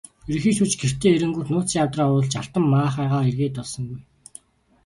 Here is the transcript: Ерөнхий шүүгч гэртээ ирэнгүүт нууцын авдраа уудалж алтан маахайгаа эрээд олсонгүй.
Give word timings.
Ерөнхий 0.31 0.53
шүүгч 0.57 0.73
гэртээ 0.81 1.11
ирэнгүүт 1.15 1.47
нууцын 1.51 1.81
авдраа 1.83 2.07
уудалж 2.09 2.33
алтан 2.39 2.63
маахайгаа 2.73 3.21
эрээд 3.29 3.55
олсонгүй. 3.63 3.99